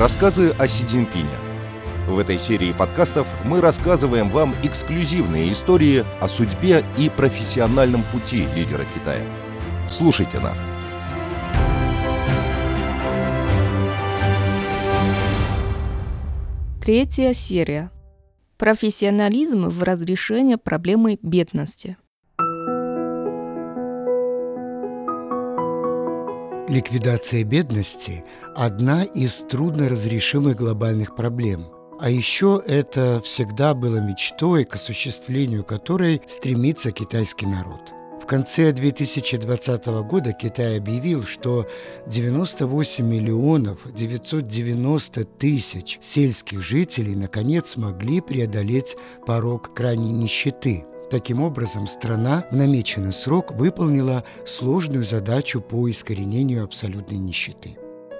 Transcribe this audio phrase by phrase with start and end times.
[0.00, 1.28] Рассказы о Си Цзиньпине.
[2.08, 8.86] В этой серии подкастов мы рассказываем вам эксклюзивные истории о судьбе и профессиональном пути лидера
[8.94, 9.22] Китая.
[9.90, 10.62] Слушайте нас.
[16.82, 17.90] Третья серия.
[18.56, 21.98] Профессионализм в разрешении проблемы бедности.
[26.70, 28.22] Ликвидация бедности–
[28.54, 31.66] одна из трудноразрешимых глобальных проблем.
[31.98, 37.80] А еще это всегда было мечтой, к осуществлению которой стремится китайский народ.
[38.22, 41.66] В конце 2020 года Китай объявил, что
[42.06, 52.44] 98 миллионов 990 тысяч сельских жителей наконец смогли преодолеть порог крайней нищеты– Таким образом, страна
[52.52, 57.76] в намеченный срок выполнила сложную задачу по искоренению абсолютной нищеты.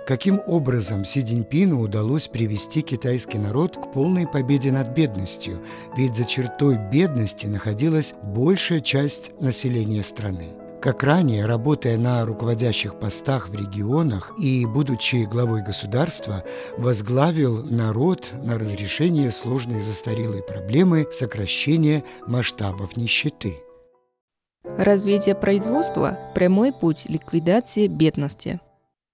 [0.08, 5.60] Каким образом Си Цзиньпину удалось привести китайский народ к полной победе над бедностью?
[5.96, 10.48] Ведь за чертой бедности находилась большая часть населения страны.
[10.80, 16.42] Как ранее, работая на руководящих постах в регионах и, будучи главой государства,
[16.78, 23.56] возглавил народ на разрешение сложной застарелой проблемы сокращения масштабов нищеты.
[24.64, 28.58] Развитие производства– прямой путь ликвидации бедности.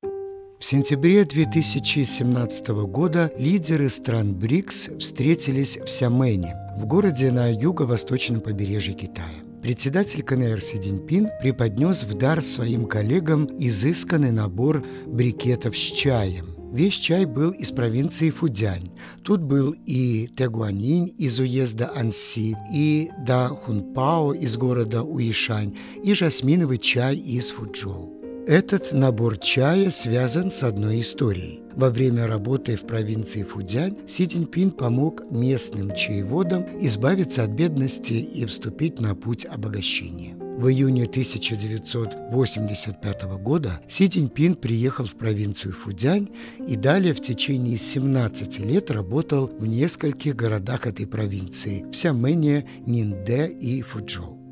[0.03, 8.95] В сентябре 2017 года лидеры стран БРИКС встретились в Сямене, в городе на юго-восточном побережье
[8.95, 9.46] Китая.
[9.67, 16.55] Председатель КНР Си Цзиньпин преподнес в дар своим коллегам изысканный набор брикетов с чаем.
[16.73, 18.93] Весь чай был из провинции Фудянь.
[19.25, 26.79] Тут был и Тегуанинь из уезда Анси, и Да Хунпао из города Уишань, и жасминовый
[26.79, 28.16] чай из Фуджоу.
[28.47, 31.63] Этот набор чая связан с одной историей.
[31.75, 38.47] Во время работы в провинции Фудянь Си Цзиньпин помог местным чаеводам избавиться от бедности и
[38.47, 40.37] вступить на путь обогащения.
[40.37, 46.29] В июне 1985 года Си Цзиньпин приехал в провинцию Фудянь
[46.69, 53.49] и далее в течение 17 лет работал в нескольких городах этой провинции– в Сямене, Нинде
[53.49, 54.46] и Фуджоу.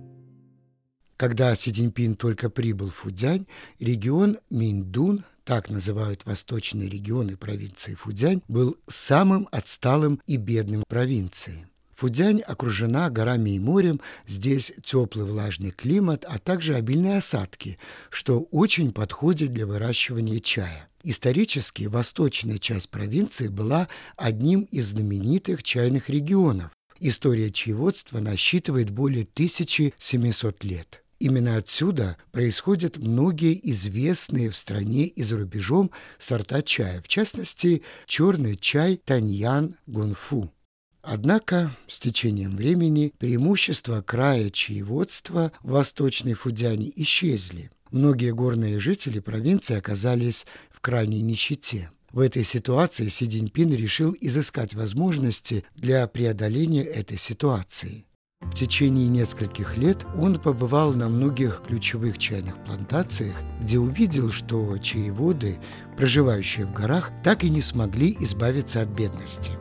[1.17, 3.47] Когда Си Цзиньпин только прибыл в Фудянь,
[3.79, 11.67] регион Миндун, так называют восточные регионы провинции Фудянь, был самым отсталым и бедным провинцией.
[11.95, 17.79] Фудянь окружена горами и морем, здесь теплый влажный климат, а также обильные осадки,
[18.11, 20.89] что очень подходит для выращивания чая.
[21.05, 26.71] Исторически восточная часть провинции была одним из знаменитых чайных регионов.
[26.99, 31.04] История чаеводства насчитывает более 1700 лет.
[31.25, 38.59] Именно отсюда происходят многие известные в стране и за рубежом сорта чая, в частности, черный
[38.59, 40.53] чай Таньян Гунфу.
[41.01, 47.71] Однако с течением времени преимущества края чаеводства в Восточной Фудяне исчезли.
[47.91, 51.91] Многие горные жители провинции оказались в крайней нищете.
[52.13, 58.05] В этой ситуации Си Цзиньпин решил изыскать возможности для преодоления этой ситуации.
[58.51, 65.59] В течение нескольких лет он побывал на многих ключевых чайных плантациях, где увидел, что чаеводы,
[65.97, 69.53] проживающие в горах, так и не смогли избавиться от бедности.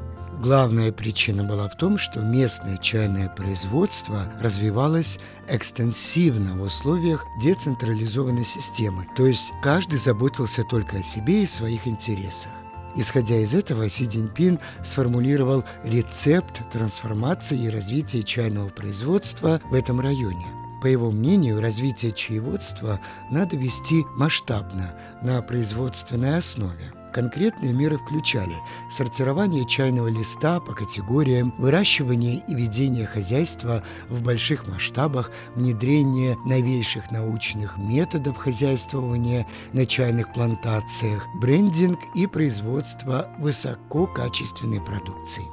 [0.43, 5.17] Главная причина была в том, что местное чайное производство развивалось
[5.47, 12.51] экстенсивно в условиях децентрализованной системы, то есть каждый заботился только о себе и своих интересах.
[12.95, 20.45] Исходя из этого, Си Цзиньпин сформулировал рецепт трансформации и развития чайного производства в этом районе.
[20.81, 22.99] По его мнению, развитие чаеводства
[23.31, 28.55] надо вести масштабно, на производственной основе– Конкретные меры включали
[28.89, 37.77] сортирование чайного листа по категориям, выращивание и ведение хозяйства в больших масштабах, внедрение новейших научных
[37.77, 45.43] методов хозяйствования на чайных плантациях, брендинг и производство высококачественной продукции.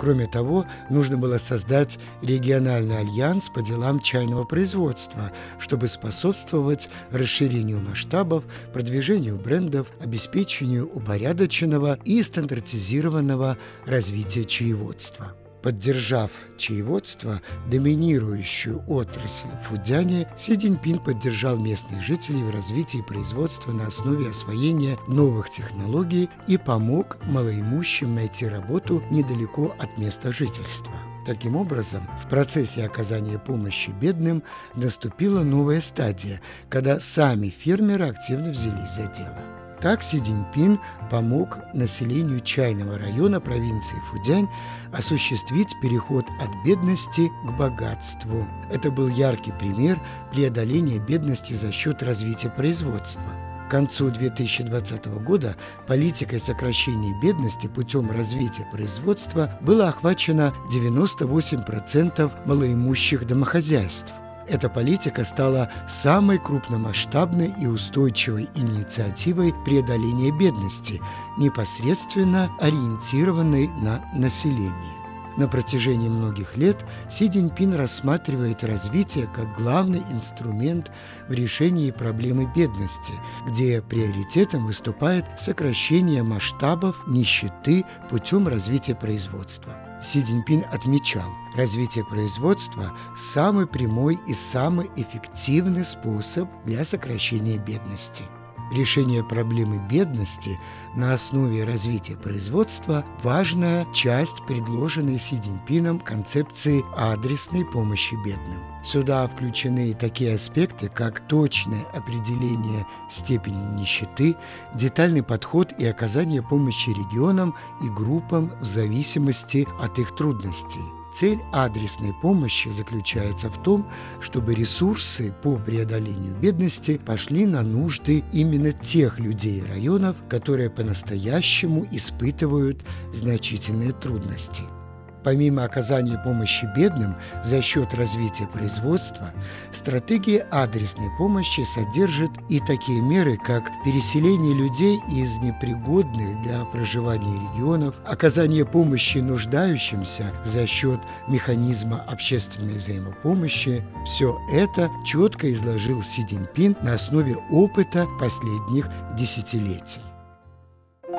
[0.00, 8.44] Кроме того, нужно было создать региональный альянс по делам чайного производства, чтобы способствовать расширению масштабов,
[8.72, 15.34] продвижению брендов, обеспечению упорядоченного и стандартизированного развития чаеводства.
[15.62, 24.30] Поддержав чаеводство, доминирующую отрасль Фудяне, Си Цзиньпин поддержал местных жителей в развитии производства на основе
[24.30, 30.94] освоения новых технологий и помог малоимущим найти работу недалеко от места жительства.
[31.26, 34.42] Таким образом, в процессе оказания помощи бедным
[34.74, 36.40] наступила новая стадия,
[36.70, 39.59] когда сами фермеры активно взялись за дело.
[39.80, 40.78] Так Си Цзиньпин
[41.10, 44.48] помог населению чайного района провинции Фудянь
[44.92, 48.46] осуществить переход от бедности к богатству.
[48.70, 49.98] Это был яркий пример
[50.32, 53.24] преодоления бедности за счет развития производства.
[53.66, 55.56] К концу 2020 года
[55.86, 64.12] политикой сокращения бедности путем развития производства было охвачено 98% малоимущих домохозяйств.
[64.50, 71.00] Эта политика стала самой крупномасштабной и устойчивой инициативой преодоления бедности,
[71.38, 75.00] непосредственно ориентированной на население.
[75.36, 80.90] На протяжении многих лет Си Цзиньпин рассматривает развитие как главный инструмент
[81.28, 83.12] в решении проблемы бедности,
[83.46, 89.89] где приоритетом выступает сокращение масштабов нищеты путем развития производства.
[90.02, 98.24] Си Цзиньпин отмечал, развитие производства– самый прямой и самый эффективный способ для сокращения бедности–
[98.72, 100.58] решение проблемы бедности
[100.94, 108.60] на основе развития производства– важная часть предложенной Си Цзиньпином концепции адресной помощи бедным.
[108.82, 114.36] Сюда включены такие аспекты, как точное определение степени нищеты,
[114.74, 120.80] детальный подход и оказание помощи регионам и группам в зависимости от их трудностей–
[121.12, 123.86] Цель адресной помощи заключается в том,
[124.20, 131.86] чтобы ресурсы по преодолению бедности пошли на нужды именно тех людей и районов, которые по-настоящему
[131.90, 134.62] испытывают значительные трудности–
[135.22, 139.30] Помимо оказания помощи бедным за счет развития производства,
[139.72, 147.96] стратегия адресной помощи содержит и такие меры, как переселение людей из непригодных для проживания регионов,
[148.06, 153.84] оказание помощи нуждающимся за счет механизма общественной взаимопомощи.
[154.04, 160.09] Все это четко изложил Си Цзиньпин на основе опыта последних десятилетий.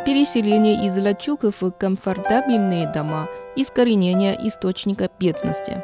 [0.05, 5.83] Переселение из лачуг в комфортабельные дома– искоренения источника бедности.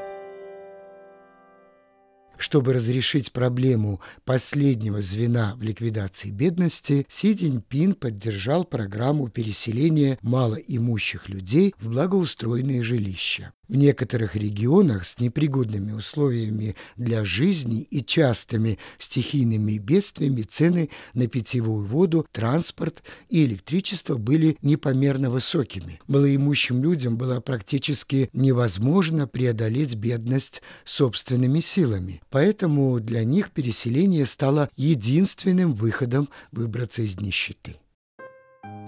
[2.37, 11.75] Чтобы разрешить проблему последнего звена в ликвидации бедности, Си Цзиньпин поддержал программу переселения малоимущих людей
[11.77, 13.51] в благоустроенные жилища.
[13.67, 21.85] В некоторых регионах с непригодными условиями для жизни и частыми стихийными бедствиями цены на питьевую
[21.85, 25.99] воду, транспорт и электричество были непомерно высокими.
[26.07, 32.21] Малоимущим людям было практически невозможно преодолеть бедность собственными силами.
[32.29, 37.75] Поэтому для них переселение стало единственным выходом выбраться из нищеты.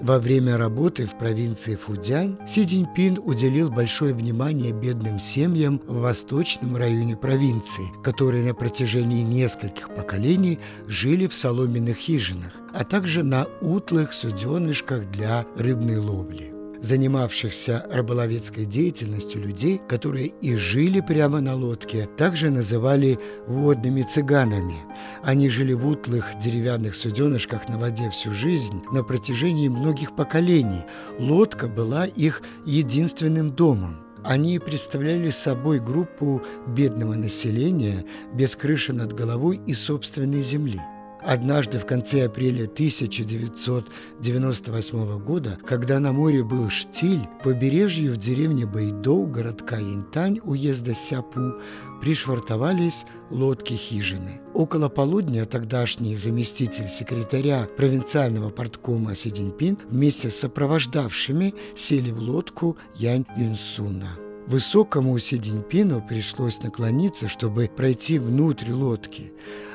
[0.02, 6.78] Во время работы в провинции Фудянь Си Цзиньпин уделил большое внимание бедным семьям в восточном
[6.78, 14.14] районе провинции, которые на протяжении нескольких поколений жили в соломенных хижинах, а также на утлых
[14.14, 22.50] суденышках для рыбной ловли занимавшихся рыболовецкой деятельностью людей, которые и жили прямо на лодке, также
[22.50, 24.78] называли водными цыганами.
[25.24, 30.84] Они жили в утлых деревянных суденышках на воде всю жизнь на протяжении многих поколений.
[31.20, 33.98] Лодка была их единственным домом.
[34.24, 40.82] Они представляли собой группу бедного населения без крыши над головой и собственной земли.
[41.22, 49.28] Однажды в конце апреля 1998 года, когда на море был штиль, побережью в деревне Байдоу,
[49.28, 51.56] городка Янтань, уезда Сяпу,
[52.02, 54.40] пришвартовались лодки-хижины.
[54.54, 62.78] Около полудня тогдашний заместитель секретаря провинциального порткома Си Цзиньпин вместе с сопровождавшими сели в лодку
[62.96, 64.29] Янь Юнсуна.
[64.50, 69.32] Высокому Си Цзиньпину пришлось наклониться, чтобы пройти внутрь лодки.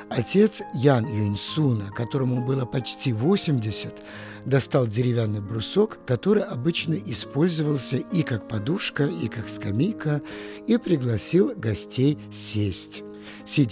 [0.09, 3.93] Отец Ян Юньсуна, которому было почти 80,
[4.43, 10.21] достал деревянный брусок, который обычно использовался и как подушка, и как скамейка,
[10.67, 13.01] и пригласил гостей сесть.
[13.45, 13.65] Си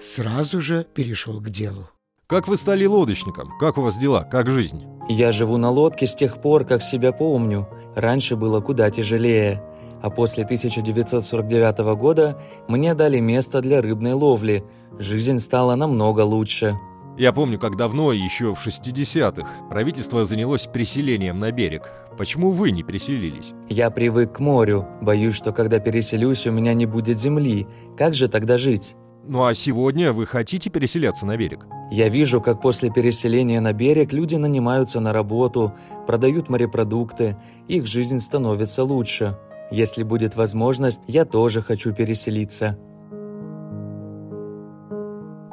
[0.00, 1.90] сразу же перешел к делу.
[2.26, 3.52] Как вы стали лодочником?
[3.60, 4.24] Как у вас дела?
[4.24, 4.82] Как жизнь?
[5.10, 7.68] Я живу на лодке с тех пор, как себя помню.
[7.94, 9.62] Раньше было куда тяжелее.
[10.02, 14.64] А после 1949 года мне дали место для рыбной ловли–
[14.98, 16.78] жизнь стала намного лучше.
[17.18, 21.90] Я помню, как давно, еще в 60-х, правительство занялось переселением на берег.
[22.16, 23.52] Почему вы не переселились?
[23.68, 24.86] Я привык к морю.
[25.02, 27.66] Боюсь, что когда переселюсь, у меня не будет земли.
[27.98, 28.96] Как же тогда жить?
[29.24, 31.66] Ну а сегодня вы хотите переселяться на берег?
[31.90, 35.74] Я вижу, как после переселения на берег люди нанимаются на работу,
[36.06, 37.36] продают морепродукты,
[37.68, 39.38] их жизнь становится лучше.
[39.72, 42.78] Если будет возможность, я тоже хочу переселиться.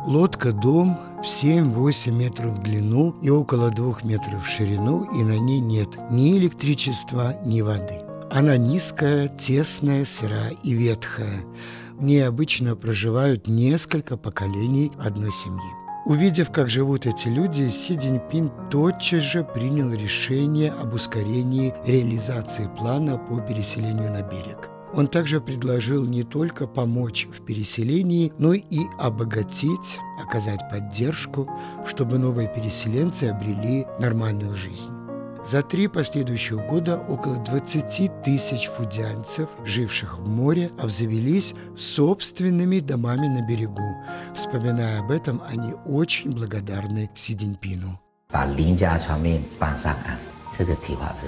[0.06, 5.62] Лодка-дом в 7-8 метров в длину и около 2 метров в ширину, и на ней
[5.62, 8.02] нет ни электричества, ни воды.
[8.30, 11.46] Она низкая, тесная, сырая и ветхая.
[11.94, 15.88] В ней обычно проживают несколько поколений одной семьи.
[16.10, 23.20] Увидев, как живут эти люди, Си Цзиньпин тотчас же принял решение об ускорении реализации плана
[23.20, 24.72] по переселению на берег.
[24.92, 31.48] Он также предложил не только помочь в переселении, но и обогатить, оказать поддержку,
[31.86, 34.99] чтобы новые переселенцы обрели нормальную жизнь.
[35.45, 43.47] За три последующих года около 20 тысяч фудянцев, живших в море, обзавелись собственными домами на
[43.47, 43.95] берегу.
[44.35, 47.99] Вспоминая об этом, они очень благодарны Си Диньпину.
[48.31, 50.19] 把林家船面搬上岸，
[50.57, 51.26] 这个计划是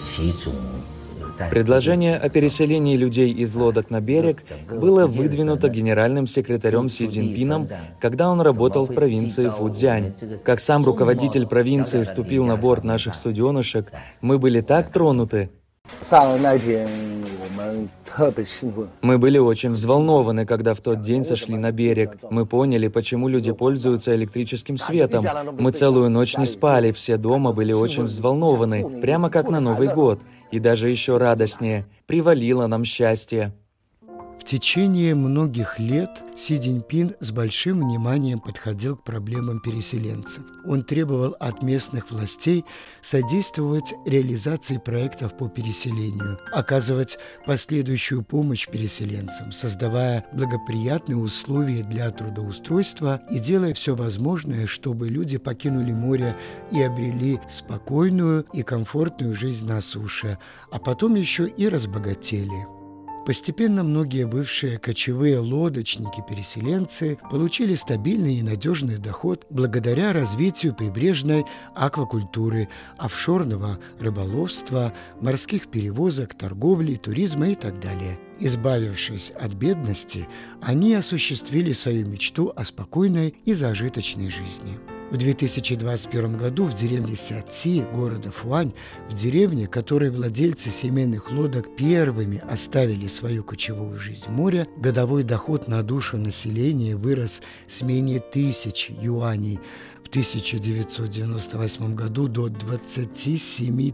[0.00, 0.52] 习主
[1.49, 7.67] Предложение о переселении людей из лодок на берег было выдвинуто генеральным секретарем Си Цзиньпином,
[7.99, 10.13] когда он работал в провинции Фудзянь.
[10.43, 13.91] Как сам руководитель провинции ступил на борт наших суденышек,
[14.21, 15.49] мы были так тронуты.
[19.01, 22.17] Мы были очень взволнованы, когда в тот день сошли на берег.
[22.29, 25.25] Мы поняли, почему люди пользуются электрическим светом.
[25.59, 30.19] Мы целую ночь не спали, все дома были очень взволнованы, прямо как на Новый год.
[30.51, 33.53] И даже еще радостнее, привалило нам счастье.
[34.39, 40.43] В течение многих лет Си Цзиньпин с большим вниманием подходил к проблемам переселенцев.
[40.65, 42.63] Он требовал от местных властей
[43.01, 53.39] содействовать реализации проектов по переселению, оказывать последующую помощь переселенцам, создавая благоприятные условия для трудоустройства и
[53.39, 56.37] делая все возможное, чтобы люди покинули море
[56.71, 60.37] и обрели спокойную и комфортную жизнь на суше,
[60.71, 62.74] а потом еще и разбогатели.
[63.25, 73.79] Постепенно многие бывшие кочевые лодочники-переселенцы получили стабильный и надежный доход благодаря развитию прибрежной аквакультуры, офшорного
[73.99, 78.19] рыболовства, морских перевозок, торговли, туризма и так далее.
[78.39, 80.27] Избавившись от бедности,
[80.61, 84.77] они осуществили свою мечту о спокойной и зажиточной жизни.
[85.15, 88.73] В 2021 году в деревне Сяци, города Фуань,
[89.09, 95.83] в деревне, которой владельцы семейных лодок первыми оставили свою кочевую жизнь море, годовой доход на
[95.83, 99.61] душу населения вырос с менее тысячи юаней
[100.03, 103.93] в 1998 году до 27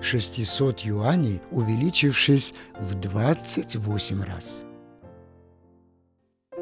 [0.00, 4.64] 600 юаней, увеличившись в 28 раз.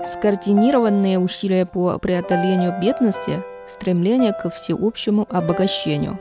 [0.05, 3.41] Скоординированные усилия по преодолению бедности–
[3.73, 6.21] стремление к всеобщему обогащению.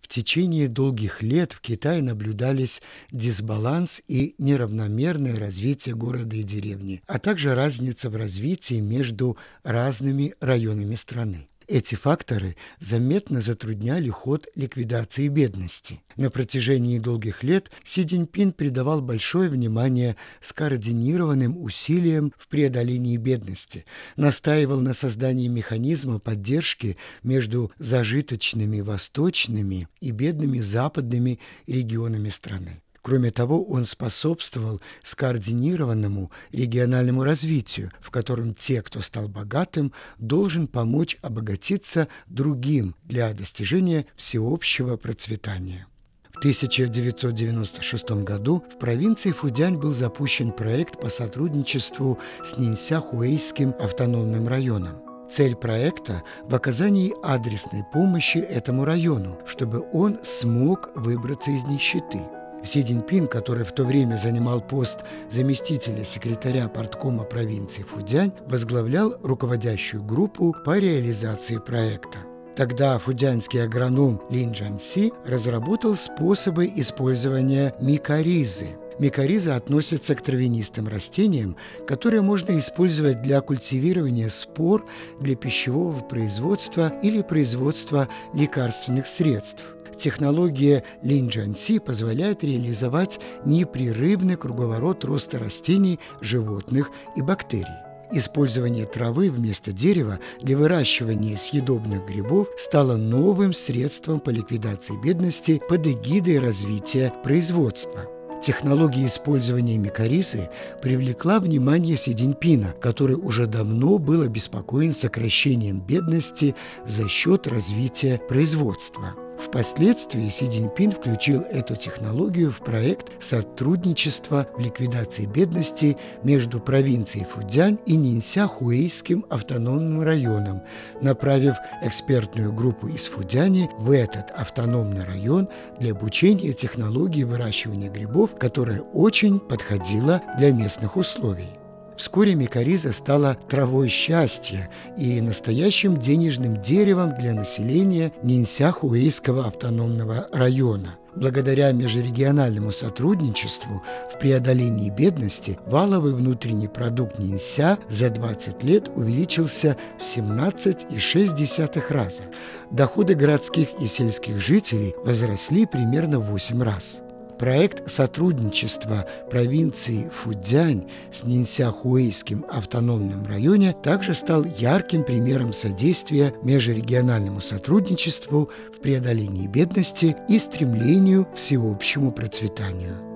[0.00, 7.18] В течение долгих лет в Китае наблюдались дисбаланс и неравномерное развитие города и деревни, а
[7.18, 11.46] также разница в развитии между разными районами страны.
[11.72, 16.02] Эти факторы заметно затрудняли ход ликвидации бедности.
[16.16, 23.86] На протяжении долгих лет Си Цзиньпин придавал большое внимание скоординированным усилиям в преодолении бедности,
[24.16, 32.81] настаивал на создании механизма поддержки между зажиточными восточными и бедными западными регионами страны.
[33.02, 41.16] Кроме того, он способствовал скоординированному региональному развитию, в котором те, кто стал богатым, должен помочь
[41.20, 45.86] обогатиться другим для достижения всеобщего процветания.
[46.30, 55.02] В 1996 году в провинции Фудянь был запущен проект по сотрудничеству с Нинся-Хуэйским автономным районом.
[55.28, 62.20] Цель проекта– в оказании адресной помощи этому району, чтобы он смог выбраться из нищеты–
[62.64, 65.00] Си Цзиньпин, который в то время занимал пост
[65.30, 72.18] заместителя секретаря порткома провинции Фудянь, возглавлял руководящую группу по реализации проекта.
[72.54, 78.76] Тогда фудянский агроном Лин Джанси разработал способы использования микоризы.
[78.98, 84.86] Микориза относится к травянистым растениям, которые можно использовать для культивирования спор
[85.18, 96.00] для пищевого производства или производства лекарственных средств– Технология Линджанси позволяет реализовать непрерывный круговорот роста растений,
[96.20, 97.66] животных и бактерий.
[98.14, 105.86] Использование травы вместо дерева для выращивания съедобных грибов стало новым средством по ликвидации бедности под
[105.86, 108.06] эгидой развития производства.
[108.42, 110.50] Технология использования микорисы
[110.82, 119.14] привлекла внимание Си Цзиньпина, который уже давно был обеспокоен сокращением бедности за счет развития производства.
[119.52, 127.78] Впоследствии Си Цзиньпин включил эту технологию в проект сотрудничества в ликвидации бедности между провинцией Фудзянь
[127.84, 130.62] и Нинся-Хуэйским автономным районом,
[131.02, 138.80] направив экспертную группу из Фудзяни в этот автономный район для обучения технологии выращивания грибов, которая
[138.80, 141.61] очень подходила для местных условий.
[141.96, 150.96] Вскоре микориза стала травой счастья и настоящим денежным деревом для населения Нинся-Хуэйского автономного района.
[151.14, 160.02] Благодаря межрегиональному сотрудничеству в преодолении бедности валовый внутренний продукт Нинся за 20 лет увеличился в
[160.02, 162.22] 17,6 раза.
[162.70, 167.02] Доходы городских и сельских жителей возросли примерно в 8 раз.
[167.38, 178.50] Проект сотрудничества провинции Фудзянь с Нинсяхуэйским автономным районе также стал ярким примером содействия межрегиональному сотрудничеству
[178.72, 183.11] в преодолении бедности и стремлению к всеобщему процветанию.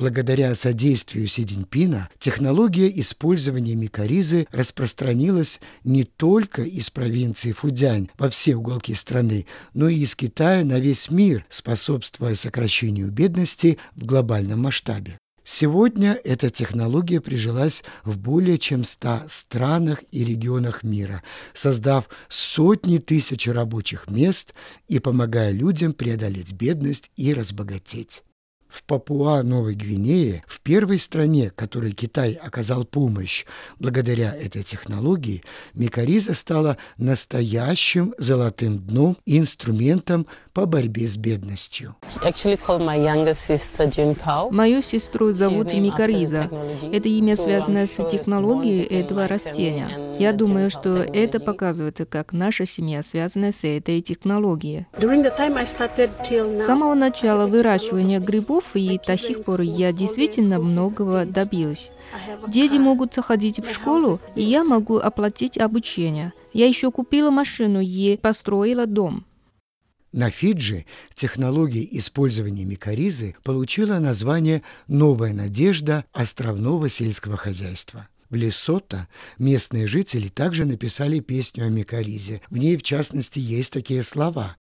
[0.00, 1.46] Благодаря содействию Си
[2.18, 9.96] технология использования микоризы распространилась не только из провинции Фудзянь во все уголки страны, но и
[9.96, 15.18] из Китая на весь мир, способствуя сокращению бедности в глобальном масштабе.
[15.44, 23.46] Сегодня эта технология прижилась в более чем 100 странах и регионах мира, создав сотни тысяч
[23.48, 24.54] рабочих мест
[24.88, 28.22] и помогая людям преодолеть бедность и разбогатеть
[28.70, 33.44] в Папуа-Новой Гвинее, в первой стране, которой Китай оказал помощь
[33.78, 35.42] благодаря этой технологии,
[35.74, 41.96] микориза стала настоящим золотым дном и инструментом по борьбе с бедностью.
[44.50, 46.50] Мою сестру зовут Микариза.
[46.92, 50.16] Это имя связано с технологией этого растения.
[50.18, 54.86] Я думаю, что это показывает, как наша семья связана с этой технологией.
[56.58, 61.90] С самого начала выращивания грибов и до сих пор я действительно многого добилась.
[62.48, 66.32] Дети могут заходить в школу, и я могу оплатить обучение.
[66.52, 69.24] Я еще купила машину и построила дом.
[70.12, 78.08] На Фиджи технология использования микоризы получила название «Новая надежда островного сельского хозяйства».
[78.28, 79.08] В Лесото
[79.38, 82.40] местные жители также написали песню о микоризе.
[82.48, 84.56] В ней, в частности, есть такие слова.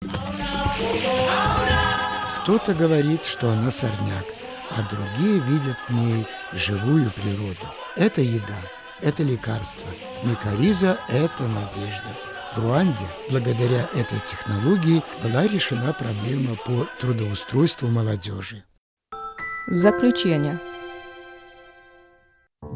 [2.47, 4.27] Кто-то говорит, что она сорняк,
[4.71, 7.67] а другие видят в ней живую природу.
[7.97, 8.71] Это еда,
[9.03, 9.89] это лекарство.
[10.23, 12.17] Микориза– это надежда.
[12.55, 18.63] В Руанде благодаря этой технологии была решена проблема по трудоустройству молодежи.
[19.67, 20.61] Заключение–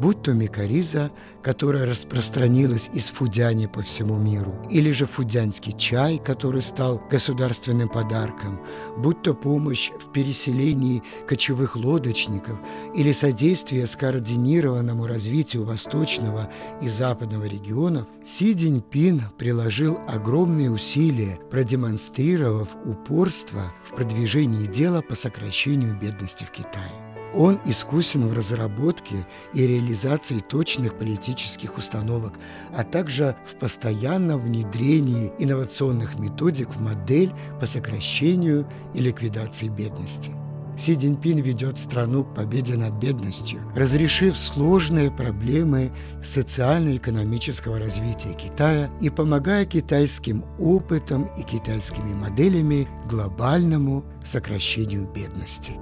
[0.01, 1.11] будь то микориза,
[1.43, 8.59] которая распространилась из Фудяни по всему миру, или же фудянский чай, который стал государственным подарком,
[8.97, 12.57] будь то помощь в переселении кочевых лодочников
[12.95, 16.49] или содействие скоординированному развитию восточного
[16.81, 25.95] и западного регионов, Си Цзиньпин приложил огромные усилия, продемонстрировав упорство в продвижении дела по сокращению
[25.99, 27.10] бедности в Китае.
[27.33, 32.33] Он искусен в разработке и реализации точных политических установок,
[32.75, 40.31] а также в постоянном внедрении инновационных методик в модель по сокращению и ликвидации бедности.
[40.77, 45.91] Си Цзиньпин ведет страну к победе над бедностью, разрешив сложные проблемы
[46.23, 55.73] социально-экономического развития Китая и помогая китайским опытом и китайскими моделями глобальному сокращению бедности.